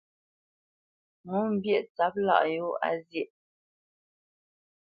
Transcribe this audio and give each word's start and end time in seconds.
Ŋo 1.29 1.39
pyêʼ 1.61 1.83
tsâp 1.93 2.13
lâʼ 2.27 2.43
yōa 2.55 2.89
zyéʼ. 3.07 3.29